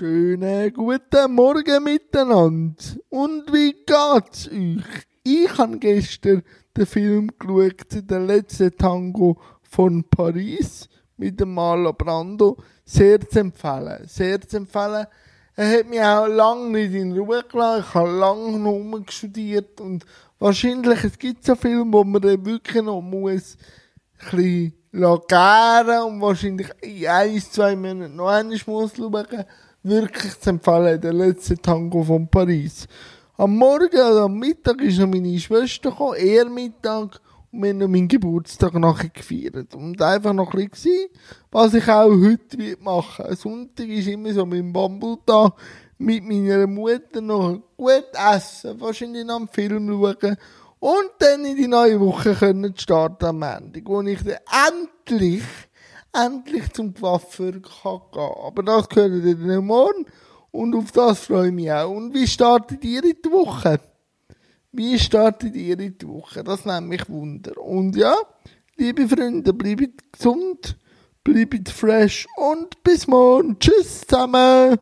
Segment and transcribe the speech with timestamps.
[0.00, 2.82] Schönen guten Morgen miteinander.
[3.10, 5.04] Und wie geht's euch?
[5.22, 6.42] Ich habe gestern
[6.74, 12.56] den Film geschaut, den letzten Tango von Paris mit dem Marlon Brando.
[12.82, 14.06] Sehr zu empfehlen.
[14.06, 15.06] Sehr zu empfehlen.
[15.54, 17.84] Er hat mich auch lange nicht in Ruhe gelassen.
[17.86, 20.06] Ich habe lange noch studiert und
[20.38, 23.58] wahrscheinlich, es gibt so Filme, wo man wirklich noch muss,
[24.32, 29.44] ein bisschen gären und wahrscheinlich in ein, zwei Monaten noch einmal muss schauen.
[29.82, 32.86] Wirklich zu empfehlen, der letzte Tango von Paris.
[33.38, 37.18] Am Morgen oder am Mittag ist noch meine Schwester gekommen, eher Mittag,
[37.50, 39.74] und wir haben noch meinen Geburtstag nachher gefeiert.
[39.74, 41.08] Und einfach noch ein bisschen,
[41.50, 43.36] was ich auch heute machen will.
[43.36, 45.54] Sonntag ist immer so mein Bambutag
[45.96, 50.36] mit meiner Mutter noch gut essen, wahrscheinlich noch einen Film schauen
[50.78, 54.38] und dann in die neue Woche können starten am Ende, wo ich dann
[55.06, 55.42] endlich,
[56.12, 58.32] endlich zum Coiffeur kann gehen.
[58.44, 60.06] Aber das gehört dann morgen
[60.50, 61.90] und auf das freue ich mich auch.
[61.90, 63.80] Und wie startet ihr in die Woche?
[64.72, 66.44] Wie startet ihr in die Woche?
[66.44, 67.56] Das nimmt mich Wunder.
[67.58, 68.16] Und ja,
[68.76, 70.76] liebe Freunde, bleibt gesund,
[71.24, 73.58] bleibt fresh und bis morgen.
[73.58, 74.78] Tschüss zusammen.